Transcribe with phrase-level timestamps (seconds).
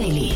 [0.00, 0.29] Daily.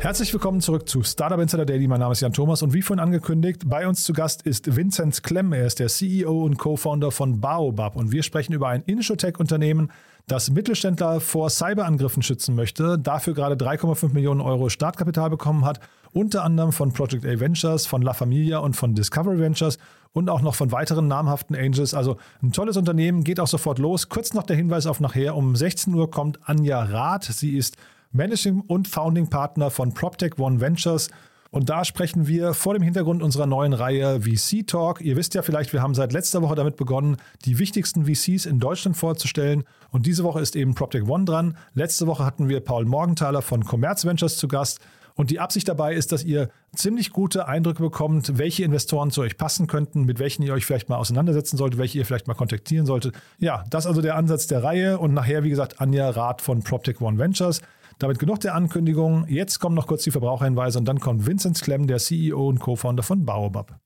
[0.00, 1.88] Herzlich willkommen zurück zu Startup Insider Daily.
[1.88, 5.22] Mein Name ist Jan Thomas und wie vorhin angekündigt, bei uns zu Gast ist Vinzenz
[5.22, 5.52] Klemm.
[5.52, 9.90] Er ist der CEO und Co-Founder von Baobab und wir sprechen über ein Insurtech-Unternehmen,
[10.28, 15.80] das Mittelständler vor Cyberangriffen schützen möchte, dafür gerade 3,5 Millionen Euro Startkapital bekommen hat,
[16.12, 19.78] unter anderem von Project A Ventures, von La Familia und von Discovery Ventures
[20.12, 21.92] und auch noch von weiteren namhaften Angels.
[21.92, 24.08] Also ein tolles Unternehmen, geht auch sofort los.
[24.08, 25.34] Kurz noch der Hinweis auf nachher.
[25.34, 27.24] Um 16 Uhr kommt Anja Rath.
[27.24, 27.76] Sie ist
[28.12, 31.10] Managing und Founding Partner von PropTech One Ventures.
[31.50, 35.00] Und da sprechen wir vor dem Hintergrund unserer neuen Reihe VC Talk.
[35.00, 37.16] Ihr wisst ja vielleicht, wir haben seit letzter Woche damit begonnen,
[37.46, 39.64] die wichtigsten VCs in Deutschland vorzustellen.
[39.90, 41.56] Und diese Woche ist eben PropTech One dran.
[41.74, 44.80] Letzte Woche hatten wir Paul Morgenthaler von Commerz Ventures zu Gast.
[45.14, 49.36] Und die Absicht dabei ist, dass ihr ziemlich gute Eindrücke bekommt, welche Investoren zu euch
[49.36, 52.86] passen könnten, mit welchen ihr euch vielleicht mal auseinandersetzen solltet, welche ihr vielleicht mal kontaktieren
[52.86, 53.16] solltet.
[53.38, 54.98] Ja, das ist also der Ansatz der Reihe.
[54.98, 57.62] Und nachher, wie gesagt, Anja Rath von PropTech One Ventures.
[57.98, 59.26] Damit genug der Ankündigung.
[59.28, 63.02] Jetzt kommen noch kurz die Verbraucherhinweise und dann kommt Vincent Klemm, der CEO und Co-Founder
[63.02, 63.80] von Baobab.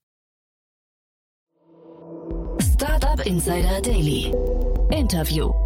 [2.60, 4.34] Startup Insider Daily.
[4.90, 5.61] Interview.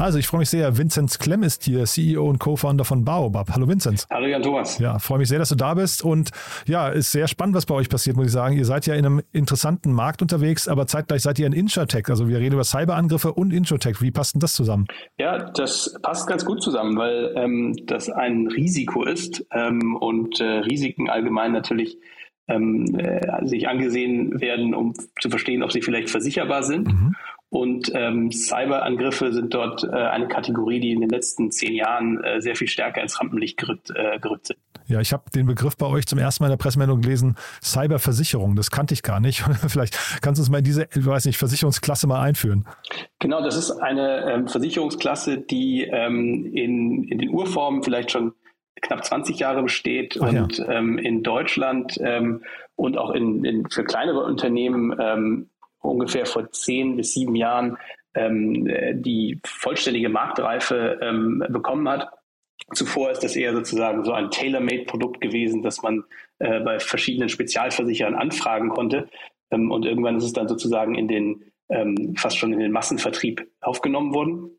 [0.00, 0.78] Also ich freue mich sehr.
[0.78, 3.50] Vinzenz Klemm ist hier, CEO und Co-Founder von Baobab.
[3.54, 4.06] Hallo Vinzenz.
[4.10, 4.78] Hallo Jan Thomas.
[4.78, 6.02] Ja, freue mich sehr, dass du da bist.
[6.02, 6.30] Und
[6.66, 8.56] ja, ist sehr spannend, was bei euch passiert, muss ich sagen.
[8.56, 12.08] Ihr seid ja in einem interessanten Markt unterwegs, aber zeitgleich seid ihr in Insurtech.
[12.08, 14.00] Also wir reden über Cyberangriffe und Insurtech.
[14.00, 14.86] Wie passt denn das zusammen?
[15.18, 20.44] Ja, das passt ganz gut zusammen, weil ähm, das ein Risiko ist ähm, und äh,
[20.44, 21.98] Risiken allgemein natürlich
[22.48, 26.88] ähm, äh, sich angesehen werden, um zu verstehen, ob sie vielleicht versicherbar sind.
[26.88, 27.14] Mhm.
[27.50, 32.40] Und ähm, Cyberangriffe sind dort äh, eine Kategorie, die in den letzten zehn Jahren äh,
[32.40, 34.58] sehr viel stärker ins Rampenlicht gerückt, äh, gerückt sind.
[34.86, 38.54] Ja, ich habe den Begriff bei euch zum ersten Mal in der Pressemeldung gelesen, Cyberversicherung.
[38.54, 39.40] Das kannte ich gar nicht.
[39.68, 42.66] Vielleicht kannst du uns mal in diese, ich weiß nicht, Versicherungsklasse mal einführen.
[43.18, 48.32] Genau, das ist eine ähm, Versicherungsklasse, die ähm, in, in den Urformen vielleicht schon
[48.80, 50.70] knapp 20 Jahre besteht Ach, und ja.
[50.70, 52.42] ähm, in Deutschland ähm,
[52.76, 55.49] und auch in, in, für kleinere Unternehmen ähm,
[55.80, 57.76] ungefähr vor zehn bis sieben Jahren
[58.14, 58.68] ähm,
[59.02, 62.08] die vollständige Marktreife ähm, bekommen hat.
[62.74, 66.04] Zuvor ist das eher sozusagen so ein Tailor-Made-Produkt gewesen, das man
[66.38, 69.08] äh, bei verschiedenen Spezialversicherern anfragen konnte.
[69.50, 73.46] Ähm, und irgendwann ist es dann sozusagen in den ähm, fast schon in den Massenvertrieb
[73.60, 74.50] aufgenommen worden.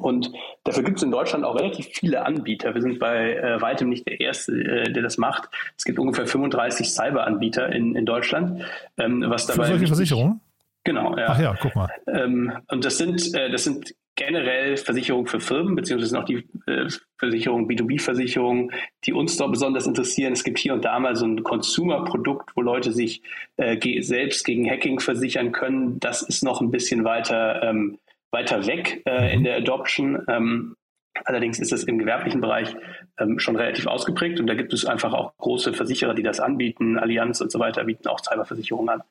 [0.00, 0.32] Und
[0.64, 2.74] dafür gibt es in Deutschland auch relativ viele Anbieter.
[2.74, 5.48] Wir sind bei äh, weitem nicht der Erste, äh, der das macht.
[5.76, 8.62] Es gibt ungefähr 35 Cyberanbieter in, in Deutschland.
[8.98, 10.40] Ähm, was dabei Für solche Versicherungen?
[10.86, 11.26] Genau, ja.
[11.28, 11.90] Ach ja, guck mal.
[12.06, 16.88] Ähm, und das sind, äh, das sind generell Versicherungen für Firmen, beziehungsweise auch die äh,
[17.18, 18.70] Versicherungen, B2B-Versicherungen,
[19.04, 20.32] die uns da besonders interessieren.
[20.32, 23.20] Es gibt hier und da mal so ein Consumer-Produkt, wo Leute sich
[23.56, 25.98] äh, ge selbst gegen Hacking versichern können.
[25.98, 27.98] Das ist noch ein bisschen weiter, ähm,
[28.30, 30.22] weiter weg äh, in der Adoption.
[30.28, 30.76] Ähm,
[31.24, 32.76] Allerdings ist es im gewerblichen Bereich
[33.18, 36.98] ähm, schon relativ ausgeprägt und da gibt es einfach auch große Versicherer, die das anbieten.
[36.98, 39.02] Allianz und so weiter bieten auch Cyberversicherungen an.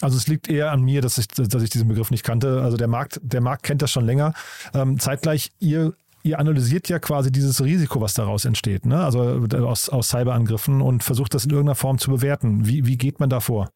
[0.00, 2.62] Also es liegt eher an mir, dass ich, dass ich diesen Begriff nicht kannte.
[2.62, 4.34] Also der Markt, der Markt kennt das schon länger.
[4.74, 9.04] Ähm, zeitgleich, ihr, ihr analysiert ja quasi dieses Risiko, was daraus entsteht, ne?
[9.04, 12.66] also aus, aus Cyberangriffen und versucht das in irgendeiner Form zu bewerten.
[12.66, 13.70] Wie, wie geht man da vor?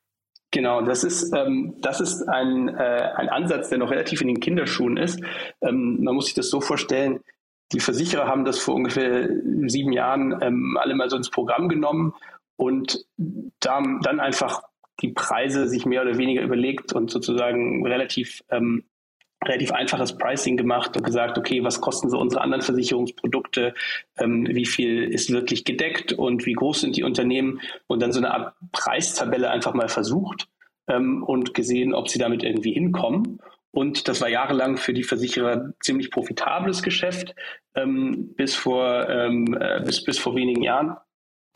[0.52, 4.40] Genau, das ist, ähm, das ist ein, äh, ein Ansatz, der noch relativ in den
[4.40, 5.20] Kinderschuhen ist.
[5.60, 7.20] Ähm, man muss sich das so vorstellen,
[7.72, 9.28] die Versicherer haben das vor ungefähr
[9.66, 12.14] sieben Jahren ähm, alle mal so ins Programm genommen
[12.56, 13.06] und
[13.60, 14.62] da, dann einfach
[15.02, 18.84] die Preise sich mehr oder weniger überlegt und sozusagen relativ ähm,
[19.44, 23.74] relativ einfaches Pricing gemacht und gesagt, okay, was kosten so unsere anderen Versicherungsprodukte,
[24.18, 27.60] ähm, wie viel ist wirklich gedeckt und wie groß sind die Unternehmen?
[27.86, 30.48] Und dann so eine Art Preistabelle einfach mal versucht
[30.88, 33.40] ähm, und gesehen, ob sie damit irgendwie hinkommen.
[33.72, 37.34] Und das war jahrelang für die Versicherer ziemlich profitables Geschäft
[37.74, 40.96] ähm, bis vor ähm, äh, bis bis vor wenigen Jahren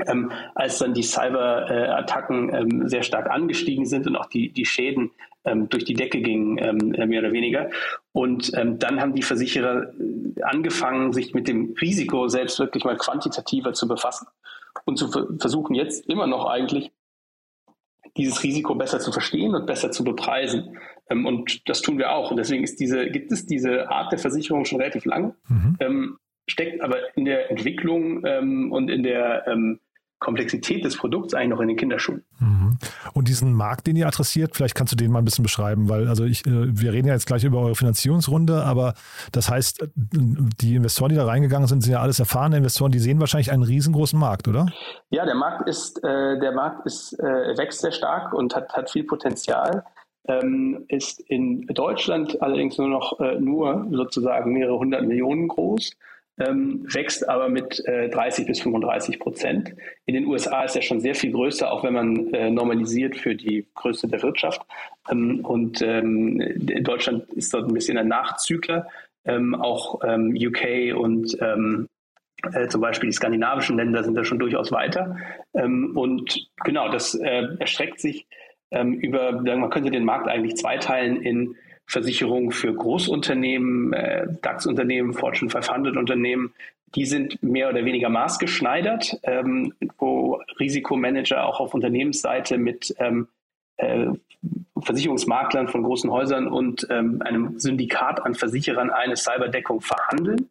[0.07, 5.13] ähm, als dann die Cyber-Attacken ähm, sehr stark angestiegen sind und auch die, die Schäden
[5.45, 7.71] ähm, durch die Decke gingen, ähm, äh, mehr oder weniger.
[8.13, 12.97] Und ähm, dann haben die Versicherer äh, angefangen, sich mit dem Risiko selbst wirklich mal
[12.97, 14.27] quantitativer zu befassen
[14.85, 16.91] und zu versuchen jetzt immer noch eigentlich
[18.17, 20.77] dieses Risiko besser zu verstehen und besser zu bepreisen.
[21.09, 22.31] Ähm, und das tun wir auch.
[22.31, 25.35] Und deswegen ist diese, gibt es diese Art der Versicherung schon relativ lang.
[25.49, 29.81] Mhm steckt aber in der Entwicklung ähm, und in der ähm,
[30.25, 32.25] Komplexität des Produkts eigentlich noch in den Kinderschuhen.
[32.41, 32.79] Mhm.
[33.13, 36.09] Und diesen Markt, den ihr adressiert, vielleicht kannst du den mal ein bisschen beschreiben, weil
[36.09, 38.95] also ich, äh, wir reden ja jetzt gleich über eure Finanzierungsrunde, aber
[39.33, 43.21] das heißt, die Investoren, die da reingegangen sind, sind ja alles erfahrene Investoren, die sehen
[43.21, 44.67] wahrscheinlich einen riesengroßen Markt, oder?
[45.11, 48.91] Ja, der Markt ist, äh, der Markt ist, äh, wächst sehr stark und hat, hat
[48.91, 49.85] viel Potenzial.
[50.27, 55.91] Ähm, ist in Deutschland allerdings nur noch äh, nur sozusagen mehrere hundert Millionen groß
[56.39, 59.75] ähm, wächst aber mit äh, 30 bis 35 Prozent.
[60.07, 63.35] In den USA ist er schon sehr viel größer, auch wenn man äh, normalisiert für
[63.35, 64.63] die Größe der Wirtschaft.
[65.11, 68.89] Ähm, und ähm, in Deutschland ist dort ein bisschen ein Nachzügler.
[69.25, 71.89] Ähm, auch ähm, UK und ähm,
[72.53, 75.17] äh, zum Beispiel die skandinavischen Länder sind da schon durchaus weiter.
[75.53, 78.27] und genau, das äh, erstreckt sich
[78.71, 81.55] über, man könnte den Markt eigentlich zweiteilen in
[81.87, 86.53] Versicherungen für Großunternehmen, äh, DAX-Unternehmen, Fortune 500 Unternehmen,
[86.95, 93.29] die sind mehr oder weniger maßgeschneidert, ähm, wo Risikomanager auch auf Unternehmensseite mit ähm,
[93.77, 94.07] äh,
[94.81, 100.49] Versicherungsmaklern von großen Häusern und ähm, einem Syndikat an Versicherern eine Cyberdeckung verhandeln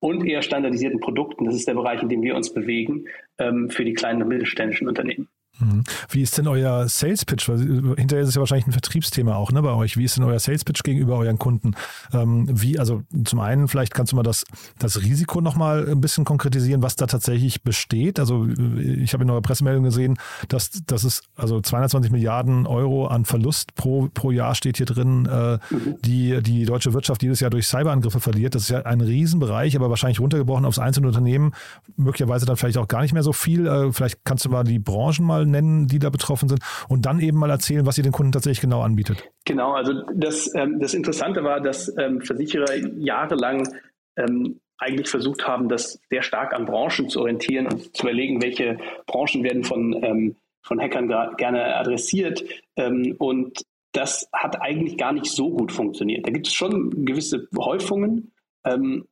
[0.00, 1.44] und eher standardisierten Produkten.
[1.44, 3.06] Das ist der Bereich, in dem wir uns bewegen,
[3.38, 5.28] ähm, für die kleinen und mittelständischen Unternehmen.
[5.58, 5.84] Mhm.
[6.10, 7.48] Wie ist denn euer Sales Pitch?
[7.48, 7.58] Weil
[7.96, 9.96] hinterher ist es ja wahrscheinlich ein Vertriebsthema auch ne, bei euch.
[9.96, 11.74] Wie ist denn euer Sales Pitch gegenüber euren Kunden?
[12.12, 14.44] Ähm, wie, also zum einen, vielleicht kannst du mal das,
[14.78, 18.18] das Risiko nochmal ein bisschen konkretisieren, was da tatsächlich besteht.
[18.18, 20.18] Also ich habe in eurer Pressemeldung gesehen,
[20.48, 25.26] dass, dass es also 220 Milliarden Euro an Verlust pro, pro Jahr steht hier drin,
[25.26, 25.96] äh, mhm.
[26.04, 28.54] die die deutsche Wirtschaft jedes Jahr durch Cyberangriffe verliert.
[28.54, 31.52] Das ist ja ein Riesenbereich, aber wahrscheinlich runtergebrochen aufs einzelne Unternehmen,
[31.96, 33.66] möglicherweise dann vielleicht auch gar nicht mehr so viel.
[33.66, 37.20] Äh, vielleicht kannst du mal die Branchen mal nennen, die da betroffen sind und dann
[37.20, 39.30] eben mal erzählen, was ihr den Kunden tatsächlich genau anbietet.
[39.44, 43.68] Genau, also das, ähm, das Interessante war, dass ähm, Versicherer jahrelang
[44.16, 48.78] ähm, eigentlich versucht haben, das sehr stark an Branchen zu orientieren und zu überlegen, welche
[49.06, 52.44] Branchen werden von, ähm, von Hackern gerne adressiert.
[52.76, 56.26] Ähm, und das hat eigentlich gar nicht so gut funktioniert.
[56.26, 58.32] Da gibt es schon gewisse Häufungen,
[58.64, 59.06] ähm,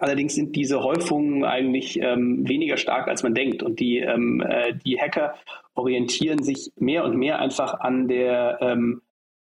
[0.00, 3.62] Allerdings sind diese Häufungen eigentlich ähm, weniger stark, als man denkt.
[3.62, 5.34] Und die, ähm, äh, die Hacker
[5.74, 9.02] orientieren sich mehr und mehr einfach an der ähm,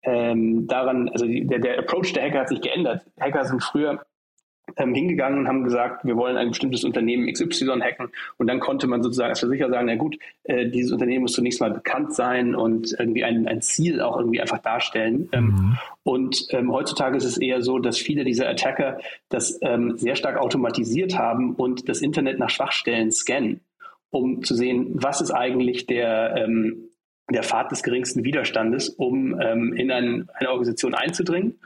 [0.03, 3.05] ähm daran, also die, der, der Approach der Hacker hat sich geändert.
[3.19, 4.05] Hacker sind früher
[4.77, 8.09] hingegangen und haben gesagt, wir wollen ein bestimmtes Unternehmen XY hacken.
[8.37, 11.61] Und dann konnte man sozusagen als Versicherer sagen, na gut, äh, dieses Unternehmen muss zunächst
[11.61, 15.29] mal bekannt sein und irgendwie ein, ein Ziel auch irgendwie einfach darstellen.
[15.31, 15.77] Ähm, mhm.
[16.03, 20.37] und ähm, heutzutage ist es eher so, dass viele dieser Attacker das ähm, sehr stark
[20.37, 23.61] automatisiert haben und das Internet nach Schwachstellen scannen,
[24.09, 26.89] um zu sehen, was ist eigentlich der, ähm,
[27.29, 31.59] der Pfad des geringsten Widerstandes, um ähm, in ein, eine Organisation einzudringen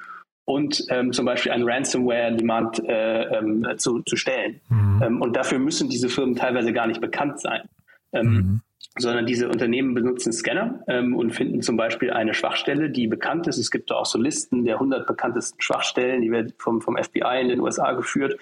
[0.50, 4.60] und ähm, zum Beispiel ein Ransomware-Demand äh, ähm, zu, zu stellen.
[4.70, 5.04] Mhm.
[5.04, 7.70] Ähm, und dafür müssen diese Firmen teilweise gar nicht bekannt sein.
[8.14, 8.62] Ähm, mhm.
[8.98, 13.60] Sondern diese Unternehmen benutzen Scanner ähm, und finden zum Beispiel eine Schwachstelle, die bekannt ist.
[13.60, 17.42] Es gibt da auch so Listen der 100 bekanntesten Schwachstellen, die werden vom, vom FBI
[17.42, 18.40] in den USA geführt.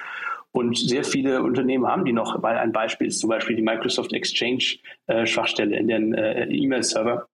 [0.53, 4.13] Und sehr viele Unternehmen haben die noch, weil ein Beispiel ist zum Beispiel die Microsoft
[4.13, 4.77] Exchange
[5.07, 7.27] äh, Schwachstelle in den äh, E-Mail-Server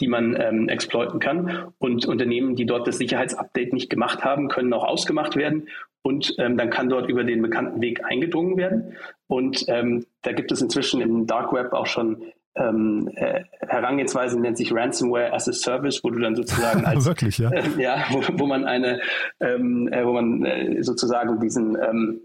[0.00, 1.72] die man ähm, exploiten kann.
[1.78, 5.68] Und Unternehmen, die dort das Sicherheitsupdate nicht gemacht haben, können auch ausgemacht werden.
[6.02, 8.94] Und ähm, dann kann dort über den bekannten Weg eingedrungen werden.
[9.26, 12.22] Und ähm, da gibt es inzwischen im Dark Web auch schon
[12.58, 17.38] ähm, äh, Herangehensweise nennt sich Ransomware as a Service, wo du dann sozusagen als wirklich
[17.38, 19.00] ja, äh, ja wo, wo, man eine
[19.40, 22.20] ähm, äh, wo man äh, sozusagen diesen ähm,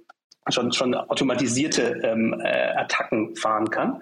[0.50, 4.02] schon schon automatisierte ähm, äh, Attacken fahren kann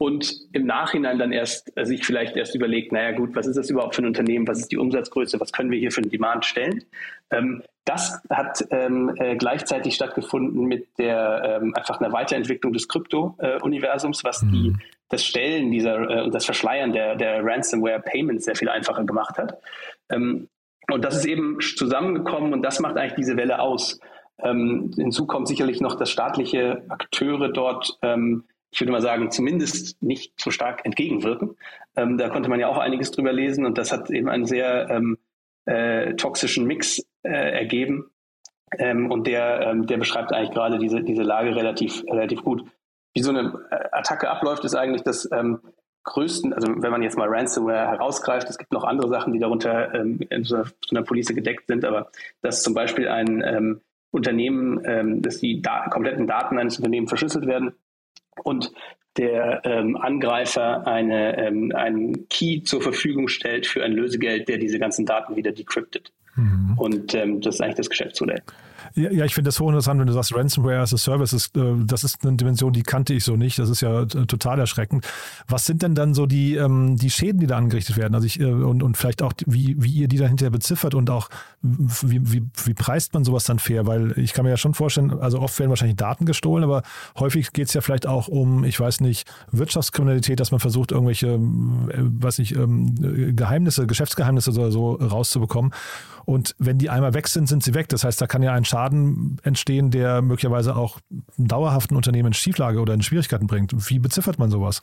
[0.00, 3.68] und im Nachhinein dann erst äh, sich vielleicht erst überlegt, naja gut, was ist das
[3.68, 6.46] überhaupt für ein Unternehmen, was ist die Umsatzgröße, was können wir hier für einen Demand
[6.46, 6.84] stellen.
[7.30, 14.24] Ähm, das hat ähm, äh, gleichzeitig stattgefunden mit der ähm, einfach einer Weiterentwicklung des Krypto-Universums,
[14.24, 14.52] was mhm.
[14.52, 14.72] die,
[15.10, 19.60] das Stellen dieser äh, und das Verschleiern der, der Ransomware-Payments sehr viel einfacher gemacht hat.
[20.08, 20.48] Ähm,
[20.90, 24.00] und das ist eben zusammengekommen und das macht eigentlich diese Welle aus.
[24.42, 30.00] Ähm, hinzu kommt sicherlich noch, dass staatliche Akteure dort ähm, ich würde mal sagen, zumindest
[30.02, 31.56] nicht so stark entgegenwirken.
[31.96, 34.88] Ähm, da konnte man ja auch einiges drüber lesen und das hat eben einen sehr
[34.90, 35.18] ähm,
[35.64, 38.10] äh, toxischen Mix äh, ergeben.
[38.78, 42.64] Ähm, und der, ähm, der beschreibt eigentlich gerade diese, diese Lage relativ, relativ gut.
[43.14, 45.60] Wie so eine äh, Attacke abläuft, ist eigentlich das ähm,
[46.04, 49.92] größten, also wenn man jetzt mal Ransomware herausgreift, es gibt noch andere Sachen, die darunter
[49.94, 50.62] ähm, in so
[50.92, 52.10] einer, Police gedeckt sind, aber
[52.40, 53.80] dass zum Beispiel ein
[54.12, 57.74] Unternehmen, dass die da kompletten Daten eines Unternehmens verschlüsselt werden
[58.44, 58.72] und
[59.16, 64.78] der ähm, Angreifer eine, ähm, einen Key zur Verfügung stellt für ein Lösegeld, der diese
[64.78, 66.12] ganzen Daten wieder decryptet.
[66.36, 66.78] Mhm.
[66.78, 68.42] Und ähm, das ist eigentlich das Geschäftsmodell.
[68.94, 72.04] Ja, ich finde das hochinteressant, wenn du sagst, Ransomware as a Service, ist, äh, das
[72.04, 73.58] ist eine Dimension, die kannte ich so nicht.
[73.58, 75.06] Das ist ja total erschreckend.
[75.48, 78.14] Was sind denn dann so die, ähm, die Schäden, die da angerichtet werden?
[78.14, 81.10] Also ich, äh, und, und vielleicht auch, wie, wie ihr die da hinterher beziffert und
[81.10, 81.28] auch,
[81.62, 83.86] wie, wie, wie preist man sowas dann fair?
[83.86, 86.82] Weil ich kann mir ja schon vorstellen, also oft werden wahrscheinlich Daten gestohlen, aber
[87.18, 91.28] häufig geht es ja vielleicht auch um, ich weiß nicht, Wirtschaftskriminalität, dass man versucht, irgendwelche,
[91.28, 95.72] äh, weiß nicht, ähm, Geheimnisse, Geschäftsgeheimnisse oder so rauszubekommen.
[96.24, 97.88] Und wenn die einmal weg sind, sind sie weg.
[97.88, 101.00] Das heißt, da kann ja ein Schaden Schaden entstehen, der möglicherweise auch
[101.36, 103.72] dauerhaften Unternehmen in Schieflage oder in Schwierigkeiten bringt.
[103.90, 104.80] Wie beziffert man sowas?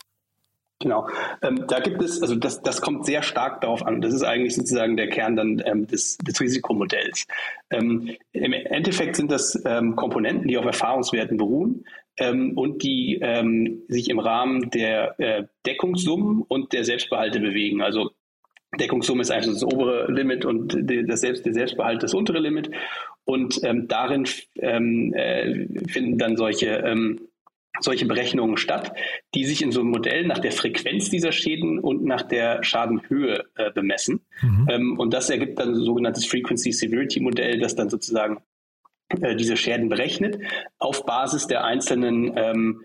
[0.80, 1.08] Genau.
[1.42, 4.00] Ähm, da gibt es, also das, das kommt sehr stark darauf an.
[4.00, 7.26] Das ist eigentlich sozusagen der Kern dann ähm, des, des Risikomodells.
[7.70, 11.84] Ähm, Im Endeffekt sind das ähm, Komponenten, die auf Erfahrungswerten beruhen
[12.18, 17.82] ähm, und die ähm, sich im Rahmen der äh, Deckungssummen und der Selbstbehalte bewegen.
[17.82, 18.12] Also
[18.78, 20.76] Deckungssumme ist eigentlich das obere Limit und
[21.08, 22.70] das Selbst, der Selbstbehalt das untere Limit.
[23.28, 26.82] Und darin äh, finden dann solche
[27.80, 28.92] solche Berechnungen statt,
[29.34, 33.44] die sich in so einem Modell nach der Frequenz dieser Schäden und nach der Schadenhöhe
[33.56, 34.20] äh, bemessen.
[34.42, 34.66] Mhm.
[34.70, 38.38] Ähm, und das ergibt dann ein sogenanntes Frequency Severity Modell, das dann sozusagen
[39.20, 40.38] äh, diese Schäden berechnet
[40.78, 42.84] auf Basis der einzelnen ähm,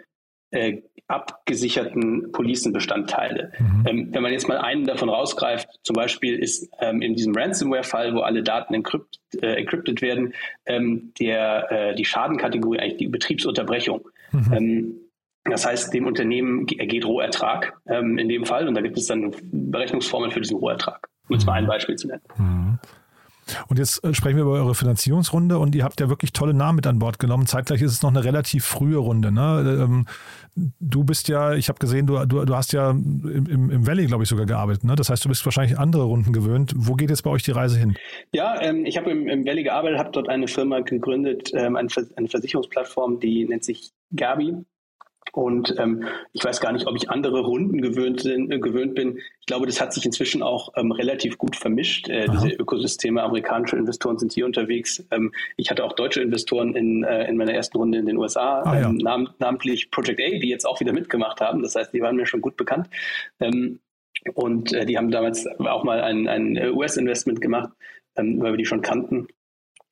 [0.53, 3.51] äh, abgesicherten Policenbestandteile.
[3.59, 3.85] Mhm.
[3.87, 8.15] Ähm, wenn man jetzt mal einen davon rausgreift, zum Beispiel ist ähm, in diesem Ransomware-Fall,
[8.15, 10.33] wo alle Daten encrypt, äh, encrypted werden,
[10.65, 14.07] ähm, der, äh, die Schadenkategorie eigentlich die Betriebsunterbrechung.
[14.31, 14.53] Mhm.
[14.53, 14.99] Ähm,
[15.45, 19.35] das heißt, dem Unternehmen ergeht Rohertrag ähm, in dem Fall und da gibt es dann
[19.51, 22.21] Berechnungsformeln für diesen Rohertrag, um jetzt mal ein Beispiel zu nennen.
[22.37, 22.79] Mhm.
[23.67, 26.77] Und jetzt äh, sprechen wir über eure Finanzierungsrunde und ihr habt ja wirklich tolle Namen
[26.77, 27.47] mit an Bord genommen.
[27.47, 29.31] Zeitgleich ist es noch eine relativ frühe Runde.
[29.31, 29.79] Ne?
[29.83, 30.05] Ähm,
[30.79, 34.23] du bist ja, ich habe gesehen, du, du, du, hast ja im, im Valley, glaube
[34.23, 34.83] ich, sogar gearbeitet.
[34.83, 34.95] Ne?
[34.95, 36.73] Das heißt, du bist wahrscheinlich andere Runden gewöhnt.
[36.75, 37.95] Wo geht jetzt bei euch die Reise hin?
[38.33, 41.89] Ja, ähm, ich habe im, im, Valley gearbeitet, habe dort eine Firma gegründet, ähm, eine,
[42.15, 44.63] eine Versicherungsplattform, die nennt sich Gabi.
[45.33, 49.17] Und ähm, ich weiß gar nicht, ob ich andere Runden gewöhnt, sind, äh, gewöhnt bin.
[49.39, 52.07] Ich glaube, das hat sich inzwischen auch ähm, relativ gut vermischt.
[52.07, 55.03] Äh, diese Ökosysteme, amerikanische Investoren sind hier unterwegs.
[55.09, 58.61] Ähm, ich hatte auch deutsche Investoren in, äh, in meiner ersten Runde in den USA,
[58.61, 58.89] ah, ja.
[58.89, 61.63] Ähm, nam namentlich Project A, die jetzt auch wieder mitgemacht haben.
[61.63, 62.87] Das heißt, die waren mir schon gut bekannt.
[63.39, 63.79] Ähm,
[64.35, 67.71] und äh, die haben damals auch mal ein, ein US-Investment gemacht,
[68.15, 69.27] ähm, weil wir die schon kannten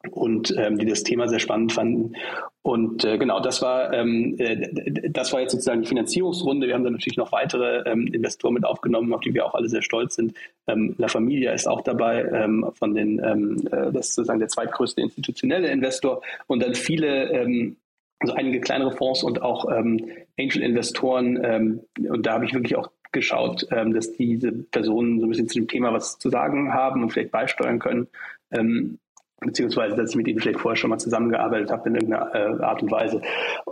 [0.10, 2.15] und ähm, die das Thema sehr spannend fanden.
[2.63, 6.67] Und äh, genau, das war ähm, äh, das war jetzt sozusagen die Finanzierungsrunde.
[6.67, 9.70] Wir haben dann natürlich noch weitere ähm, Investoren mit aufgenommen, auf die wir auch alle
[9.70, 10.34] sehr stolz sind.
[10.67, 14.50] Ähm, La Familia ist auch dabei, ähm, von den ähm, äh, das ist sozusagen der
[14.50, 17.77] zweitgrößte institutionelle Investor und dann viele ähm,
[18.20, 20.05] also einige kleinere Fonds und auch ähm,
[20.39, 21.43] Angel-Investoren.
[21.43, 25.50] Ähm, und da habe ich wirklich auch geschaut, ähm, dass diese Personen so ein bisschen
[25.50, 28.08] zu dem Thema was zu sagen haben und vielleicht beisteuern können.
[28.51, 29.00] Ähm,
[29.42, 32.82] beziehungsweise dass ich mit ihnen vielleicht vorher schon mal zusammengearbeitet habe in irgendeiner äh, Art
[32.82, 33.22] und Weise.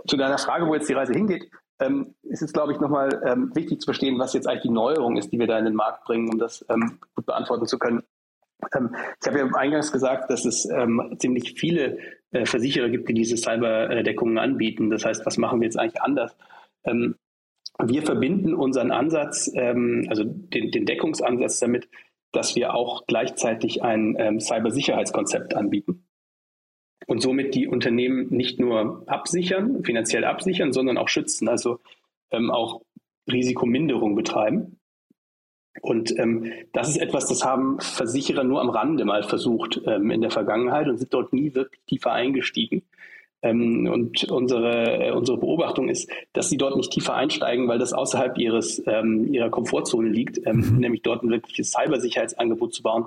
[0.06, 1.48] Zu deiner Frage, wo jetzt die Reise hingeht,
[1.80, 5.16] ähm, ist es, glaube ich, nochmal ähm, wichtig zu verstehen, was jetzt eigentlich die Neuerung
[5.16, 8.02] ist, die wir da in den Markt bringen, um das ähm, gut beantworten zu können.
[8.76, 11.98] Ähm, ich habe ja eingangs gesagt, dass es ähm, ziemlich viele
[12.32, 14.90] äh, Versicherer gibt, die diese Cyberdeckungen anbieten.
[14.90, 16.36] Das heißt, was machen wir jetzt eigentlich anders?
[16.84, 17.14] Ähm,
[17.82, 21.88] wir verbinden unseren Ansatz, also den, den Deckungsansatz damit,
[22.32, 26.06] dass wir auch gleichzeitig ein ähm, Cybersicherheitskonzept anbieten
[27.06, 31.80] und somit die Unternehmen nicht nur absichern, finanziell absichern, sondern auch schützen, also
[32.30, 32.82] ähm, auch
[33.30, 34.80] Risikominderung betreiben.
[35.82, 40.20] Und ähm, das ist etwas, das haben Versicherer nur am Rande mal versucht ähm, in
[40.20, 42.82] der Vergangenheit und sind dort nie wirklich tiefer eingestiegen.
[43.42, 47.92] Ähm, und unsere, äh, unsere Beobachtung ist, dass sie dort nicht tiefer einsteigen, weil das
[47.92, 50.78] außerhalb ihres, ähm, ihrer Komfortzone liegt, ähm, mhm.
[50.78, 53.06] nämlich dort ein wirkliches Cybersicherheitsangebot zu bauen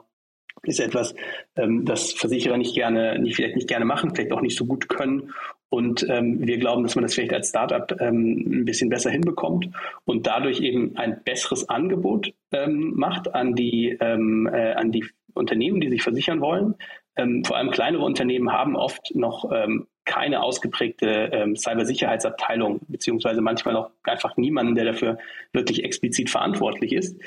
[0.63, 1.13] ist etwas,
[1.55, 4.87] ähm, das Versicherer nicht gerne, nicht, vielleicht nicht gerne machen, vielleicht auch nicht so gut
[4.87, 5.33] können.
[5.69, 9.69] Und ähm, wir glauben, dass man das vielleicht als Startup ähm, ein bisschen besser hinbekommt
[10.05, 15.81] und dadurch eben ein besseres Angebot ähm, macht an die, ähm, äh, an die Unternehmen,
[15.81, 16.75] die sich versichern wollen.
[17.15, 23.75] Ähm, vor allem kleinere Unternehmen haben oft noch ähm, keine ausgeprägte ähm, Cybersicherheitsabteilung, beziehungsweise manchmal
[23.75, 25.17] auch einfach niemanden, der dafür
[25.53, 27.19] wirklich explizit verantwortlich ist.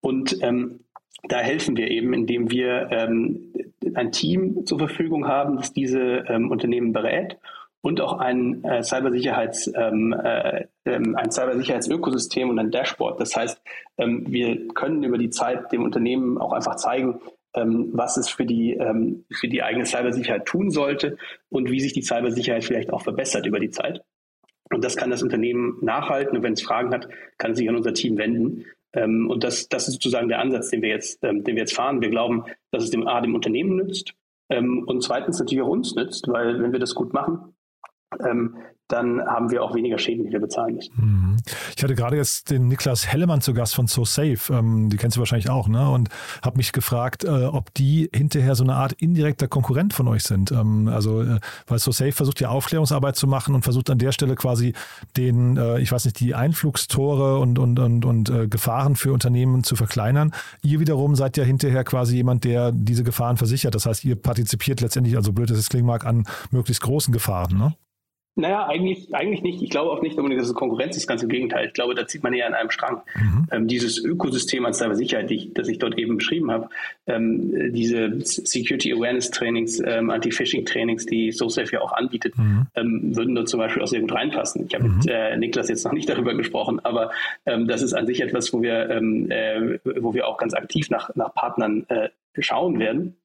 [0.00, 0.80] Und ähm,
[1.28, 3.52] da helfen wir eben, indem wir ähm,
[3.94, 7.38] ein Team zur Verfügung haben, das diese ähm, Unternehmen berät
[7.84, 13.20] und auch ein äh, Cybersicherheits ähm, äh, ähm, ein Cybersicherheitsökosystem und ein Dashboard.
[13.20, 13.60] Das heißt,
[13.98, 17.20] ähm, wir können über die Zeit dem Unternehmen auch einfach zeigen,
[17.54, 21.16] was es für die, ähm, für die eigene Cybersicherheit tun sollte
[21.48, 24.02] und wie sich die Cybersicherheit vielleicht auch verbessert über die Zeit.
[24.72, 27.08] Und das kann das Unternehmen nachhalten und wenn es Fragen hat,
[27.38, 28.64] kann es sich an unser Team wenden.
[28.92, 32.00] Ähm, und das, das ist sozusagen der Ansatz, den wir jetzt, den wir jetzt fahren.
[32.00, 34.14] Wir glauben, dass es dem A dem Unternehmen nützt
[34.50, 37.54] und zweitens natürlich auch uns nützt, weil wenn wir das gut machen,
[38.94, 40.94] dann haben wir auch weniger Schäden, die wir bezahlen müssen.
[40.96, 41.36] Mhm.
[41.76, 45.20] Ich hatte gerade jetzt den Niklas Hellemann zu Gast von SoSafe, ähm, die kennst du
[45.20, 45.90] wahrscheinlich auch, ne?
[45.90, 46.08] Und
[46.42, 50.52] habe mich gefragt, äh, ob die hinterher so eine Art indirekter Konkurrent von euch sind.
[50.52, 54.36] Ähm, also, äh, weil SoSafe versucht ja Aufklärungsarbeit zu machen und versucht an der Stelle
[54.36, 54.74] quasi
[55.16, 59.64] den, äh, ich weiß nicht, die Einflugstore und, und, und, und äh, Gefahren für Unternehmen
[59.64, 60.32] zu verkleinern.
[60.62, 63.74] Ihr wiederum seid ja hinterher quasi jemand, der diese Gefahren versichert.
[63.74, 67.58] Das heißt, ihr partizipiert letztendlich, also blöd, dass es klingen mag, an möglichst großen Gefahren,
[67.58, 67.74] ne?
[68.36, 69.62] Naja, eigentlich, eigentlich nicht.
[69.62, 71.66] Ich glaube auch nicht unbedingt, dass es Konkurrenz ist, ganz im Gegenteil.
[71.68, 73.02] Ich glaube, da zieht man eher an einem Strang.
[73.14, 73.46] Mhm.
[73.52, 76.68] Ähm, dieses Ökosystem an Cybersicherheit, die das ich dort eben beschrieben habe,
[77.06, 82.66] ähm, diese Security Awareness Trainings, ähm, Anti-Phishing Trainings, die SoSafe ja auch anbietet, mhm.
[82.74, 84.66] ähm, würden dort zum Beispiel auch sehr gut reinpassen.
[84.66, 84.96] Ich habe mhm.
[84.96, 87.12] mit äh, Niklas jetzt noch nicht darüber gesprochen, aber
[87.46, 90.90] ähm, das ist an sich etwas, wo wir, ähm, äh, wo wir auch ganz aktiv
[90.90, 92.08] nach, nach Partnern äh,
[92.40, 93.16] schauen werden.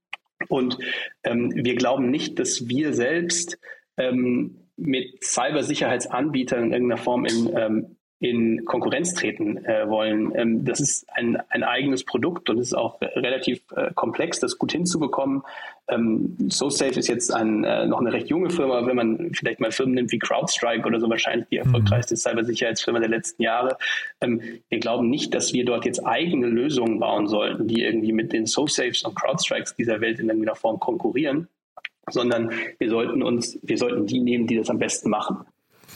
[0.48, 0.78] Und
[1.24, 3.60] wir glauben nicht, dass wir selbst
[4.79, 10.33] mit Cybersicherheitsanbietern in irgendeiner Form in, ähm, in Konkurrenz treten äh, wollen.
[10.36, 14.57] Ähm, das ist ein, ein eigenes Produkt und es ist auch relativ äh, komplex, das
[14.57, 15.43] gut hinzubekommen.
[15.88, 19.71] Ähm, SoSafe ist jetzt ein, äh, noch eine recht junge Firma, wenn man vielleicht mal
[19.71, 21.65] Firmen nimmt wie CrowdStrike oder so, wahrscheinlich die mhm.
[21.65, 23.77] erfolgreichste Cybersicherheitsfirma der letzten Jahre.
[24.19, 28.33] Ähm, wir glauben nicht, dass wir dort jetzt eigene Lösungen bauen sollten, die irgendwie mit
[28.33, 31.48] den SoSafes und CrowdStrikes dieser Welt in irgendeiner Form konkurrieren
[32.12, 35.38] sondern wir sollten uns, wir sollten die nehmen, die das am besten machen.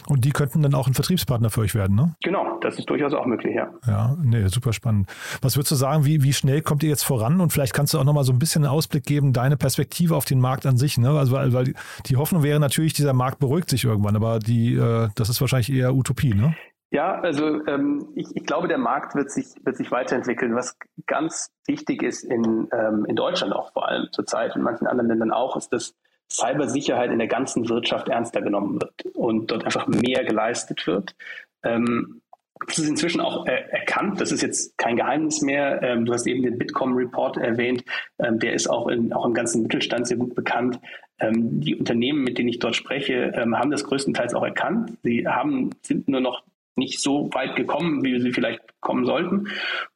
[0.08, 2.15] Und die könnten dann auch ein Vertriebspartner für euch werden, ne?
[2.24, 3.70] Genau, das ist durchaus auch möglich, ja.
[3.88, 5.10] Ja, nee, super spannend.
[5.41, 7.39] Was würdest du sagen, wie, wie schnell kommt ihr jetzt voran?
[7.39, 10.25] Und vielleicht kannst du auch nochmal so ein bisschen einen Ausblick geben, deine Perspektive auf
[10.25, 11.12] den Markt an sich, ne?
[11.12, 11.74] Also, weil, weil
[12.05, 15.72] die Hoffnung wäre natürlich, dieser Markt beruhigt sich irgendwann, aber die, äh, das ist wahrscheinlich
[15.72, 16.55] eher Utopie, ne?
[16.93, 20.55] Ja, also ähm, ich, ich glaube, der Markt wird sich, wird sich weiterentwickeln.
[20.55, 25.09] Was ganz wichtig ist in, ähm, in Deutschland auch vor allem zurzeit und manchen anderen
[25.09, 25.95] Ländern auch, ist, dass
[26.29, 31.15] Cybersicherheit in der ganzen Wirtschaft ernster genommen wird und dort einfach mehr geleistet wird.
[31.63, 32.21] Ähm,
[32.67, 34.21] das ist inzwischen auch äh, erkannt.
[34.21, 35.81] Das ist jetzt kein Geheimnis mehr.
[35.81, 37.83] Ähm, du hast eben den Bitkom-Report erwähnt.
[38.19, 40.79] Ähm, der ist auch, in, auch im ganzen Mittelstand sehr gut bekannt.
[41.19, 44.95] Ähm, die Unternehmen, mit denen ich dort spreche, ähm, haben das größtenteils auch erkannt.
[45.01, 46.43] Sie haben, sind nur noch
[46.75, 49.47] nicht so weit gekommen, wie sie vielleicht kommen sollten.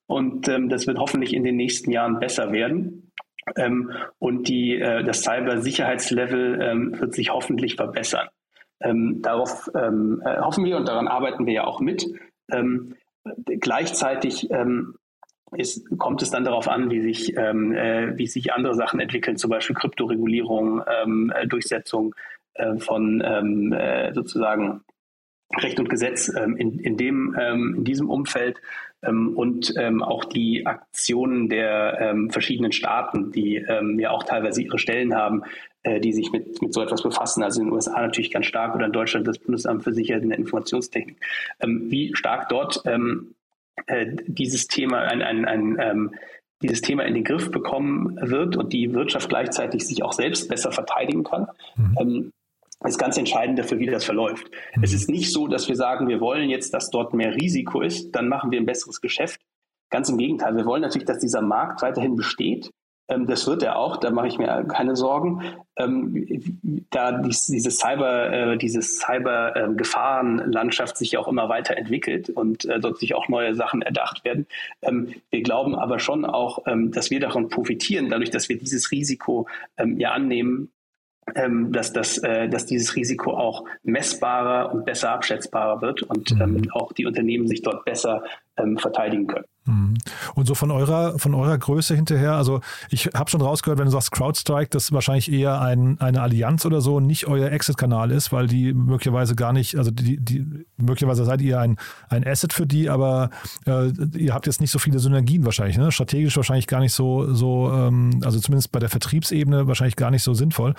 [0.06, 3.12] Und ähm, das wird hoffentlich in den nächsten Jahren besser werden.
[3.56, 8.28] Ähm, und die, äh, das Cybersicherheitslevel ähm, wird sich hoffentlich verbessern.
[8.80, 12.06] Ähm, darauf ähm, äh, hoffen wir und daran arbeiten wir ja auch mit.
[12.52, 12.96] Ähm,
[13.46, 14.50] gleichzeitig
[15.56, 17.54] ist, kommt es dann darauf an, wie sich, äh,
[18.18, 22.16] wie sich andere Sachen entwickeln, zum Beispiel Kryptoregulierung, äh, Durchsetzung
[22.54, 24.82] äh, von äh, sozusagen
[25.56, 28.60] Recht und Gesetz in, in, dem, in diesem Umfeld
[29.04, 34.62] ähm, und ähm, auch die Aktionen der ähm, verschiedenen Staaten, die ähm, ja auch teilweise
[34.62, 35.44] ihre Stellen haben,
[35.84, 37.44] äh, die sich mit, mit so etwas befassen.
[37.44, 40.30] Also in den USA natürlich ganz stark oder in Deutschland das Bundesamt für Sicherheit in
[40.30, 41.18] der Informationstechnik.
[41.60, 43.36] Ähm, wie stark dort ähm,
[43.86, 46.12] äh, dieses Thema ein, ein, ein
[46.64, 50.72] dieses Thema in den Griff bekommen wird und die Wirtschaft gleichzeitig sich auch selbst besser
[50.72, 51.48] verteidigen kann.
[51.76, 52.32] Mhm
[52.86, 54.50] ist ganz entscheidend dafür, wie das verläuft.
[54.76, 54.84] Mhm.
[54.84, 58.12] Es ist nicht so, dass wir sagen, wir wollen jetzt, dass dort mehr Risiko ist,
[58.12, 59.42] dann machen wir ein besseres Geschäft.
[59.90, 62.72] Ganz im Gegenteil, wir wollen natürlich, dass dieser Markt weiterhin besteht.
[63.10, 65.42] Ähm, das wird er auch, da mache ich mir keine Sorgen.
[65.78, 73.16] Ähm, da diese Cyber, äh, diese Cyber-Gefahrenlandschaft sich auch immer weiterentwickelt und äh, dort sich
[73.16, 74.46] auch neue Sachen erdacht werden.
[74.82, 79.48] Ähm, wir glauben aber schon auch, dass wir davon profitieren, dadurch, dass wir dieses Risiko
[79.98, 80.70] ja annehmen,
[81.36, 86.42] ähm, dass, das, äh, dass dieses Risiko auch messbarer und besser abschätzbarer wird und mhm.
[86.42, 88.24] ähm, auch die Unternehmen sich dort besser
[88.58, 89.46] ähm, verteidigen können.
[89.66, 89.96] Mhm.
[90.36, 93.92] Und so von eurer, von eurer Größe hinterher, also ich habe schon rausgehört, wenn du
[93.92, 98.48] sagst CrowdStrike, dass wahrscheinlich eher ein, eine Allianz oder so nicht euer Exit-Kanal ist, weil
[98.48, 101.78] die möglicherweise gar nicht, also die, die möglicherweise seid ihr ein,
[102.10, 103.30] ein Asset für die, aber
[103.66, 105.92] äh, ihr habt jetzt nicht so viele Synergien wahrscheinlich, ne?
[105.92, 110.24] strategisch wahrscheinlich gar nicht so, so ähm, also zumindest bei der Vertriebsebene wahrscheinlich gar nicht
[110.24, 110.74] so sinnvoll.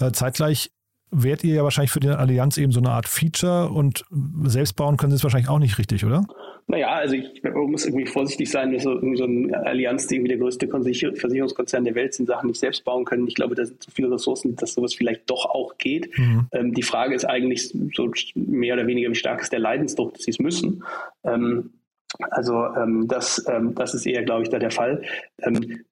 [0.00, 0.70] Äh, zeitgleich
[1.12, 4.04] wärt ihr ja wahrscheinlich für die Allianz eben so eine Art Feature und
[4.44, 6.24] selbst bauen können sie es wahrscheinlich auch nicht richtig, oder?
[6.66, 10.38] Naja, also ich muss irgendwie vorsichtig sein, dass so, so eine Allianz, die irgendwie der
[10.38, 13.26] größte Versicherungskonzern der Welt sind, Sachen nicht selbst bauen können.
[13.26, 16.16] Ich glaube, da sind zu viele Ressourcen, dass sowas vielleicht doch auch geht.
[16.16, 16.46] Mhm.
[16.52, 20.22] Ähm, die Frage ist eigentlich so mehr oder weniger, wie stark ist der Leidensdruck, dass
[20.22, 20.84] sie es müssen.
[21.24, 21.70] Ähm,
[22.30, 25.02] also ähm, das, ähm, das ist eher, glaube ich, da der Fall.
[25.40, 25.84] Ähm,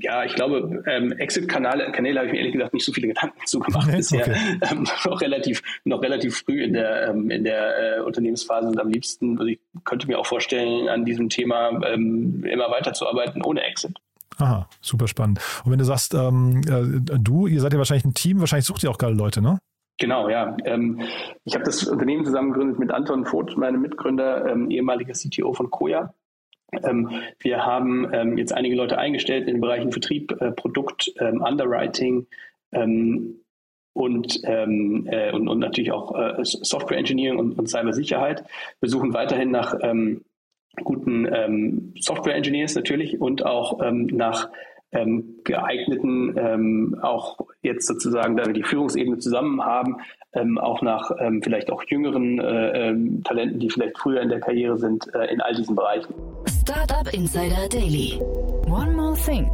[0.00, 3.46] ja, ich glaube, ähm, Exit-Kanäle Kanäle habe ich mir ehrlich gesagt nicht so viele Gedanken
[3.46, 4.26] zugemacht okay, bisher.
[4.70, 8.88] Ähm, noch relativ, noch relativ früh in der, ähm, in der äh, Unternehmensphase und am
[8.88, 13.96] liebsten, also ich könnte mir auch vorstellen, an diesem Thema ähm, immer weiterzuarbeiten ohne Exit.
[14.38, 15.40] Aha, super spannend.
[15.64, 18.82] Und wenn du sagst, ähm, äh, du, ihr seid ja wahrscheinlich ein Team, wahrscheinlich sucht
[18.84, 19.58] ihr auch gerade Leute, ne?
[19.98, 20.56] Genau, ja.
[20.64, 21.00] Ähm,
[21.44, 25.70] ich habe das Unternehmen zusammen gegründet mit Anton Voth, meinem Mitgründer, ähm, ehemaliger CTO von
[25.70, 26.14] Koya.
[26.72, 31.40] Ähm, wir haben ähm, jetzt einige Leute eingestellt in den Bereichen Vertrieb, äh, Produkt, ähm,
[31.40, 32.26] Underwriting
[32.72, 33.40] ähm,
[33.94, 38.44] und, ähm, äh, und, und, natürlich auch äh, Software Engineering und, und Cybersicherheit.
[38.80, 40.24] Wir suchen weiterhin nach ähm,
[40.84, 44.48] guten Software Engineers natürlich und auch nach
[44.92, 49.96] geeigneten, auch jetzt sozusagen, da wir die Führungsebene zusammen haben,
[50.60, 51.10] auch nach
[51.42, 55.54] vielleicht auch jüngeren äh, Talenten, die vielleicht früher in der Karriere sind, äh, in all
[55.54, 56.14] diesen Bereichen.
[56.46, 58.20] Startup Insider Daily.
[58.66, 59.50] One more thing.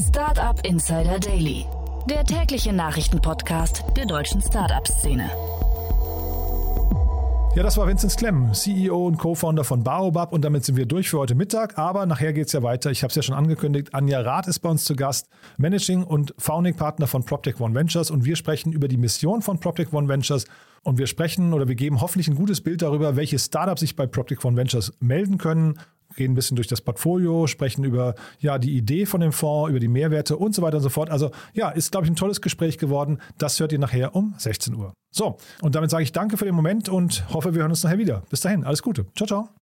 [0.00, 1.66] Startup Insider Daily,
[2.08, 5.30] der tägliche Nachrichtenpodcast der deutschen Startup-Szene.
[7.54, 11.10] Ja, das war Vincent Klemm, CEO und Co-Founder von Baobab und damit sind wir durch
[11.10, 11.76] für heute Mittag.
[11.76, 12.90] Aber nachher geht es ja weiter.
[12.90, 13.92] Ich habe es ja schon angekündigt.
[13.92, 18.10] Anja Rath ist bei uns zu Gast, Managing und Founding Partner von PropTech One Ventures
[18.10, 20.46] und wir sprechen über die Mission von PropTech One Ventures
[20.82, 24.06] und wir sprechen oder wir geben hoffentlich ein gutes Bild darüber, welche Startups sich bei
[24.06, 25.78] PropTech One Ventures melden können,
[26.16, 29.80] gehen ein bisschen durch das Portfolio, sprechen über ja, die Idee von dem Fonds, über
[29.80, 31.10] die Mehrwerte und so weiter und so fort.
[31.10, 33.20] Also ja, ist, glaube ich, ein tolles Gespräch geworden.
[33.38, 34.92] Das hört ihr nachher um 16 Uhr.
[35.12, 37.98] So, und damit sage ich danke für den Moment und hoffe, wir hören uns nachher
[37.98, 38.22] wieder.
[38.30, 39.06] Bis dahin, alles Gute.
[39.14, 39.59] Ciao, ciao.